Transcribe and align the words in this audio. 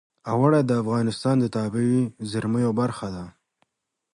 اوړي 0.31 0.61
د 0.65 0.71
افغانستان 0.83 1.35
د 1.39 1.45
طبیعي 1.57 2.01
زیرمو 2.29 2.69
برخه 2.79 3.07
ده. 3.15 3.25